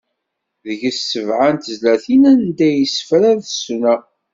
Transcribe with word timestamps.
Deg-s 0.65 0.99
sebɛa 1.11 1.49
n 1.53 1.57
tezlatin 1.57 2.23
anda 2.31 2.67
i 2.69 2.73
d-yessefra 2.75 3.31
s 3.41 3.51
ccna. 3.65 3.95